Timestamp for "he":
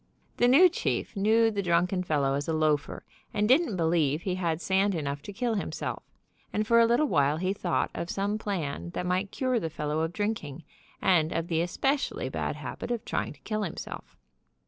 4.23-4.33, 7.37-7.53